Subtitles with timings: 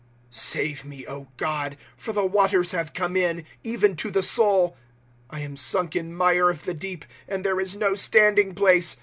[0.29, 1.05] 1 Save me,
[1.37, 4.73] God, For the waters have come in, even to the soul, ^
[5.29, 8.97] I am sunk in mire of the deep, and there is no standing place.